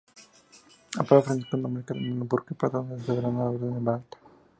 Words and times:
El 0.97 1.05
Papa 1.05 1.21
Francisco 1.21 1.57
nombró 1.57 1.81
al 1.81 1.85
cardenal 1.85 2.27
Burke 2.27 2.55
patrono 2.55 2.93
de 2.93 2.97
la 3.01 3.05
Soberana 3.05 3.49
Orden 3.51 3.73
de 3.75 3.79
Malta. 3.81 4.17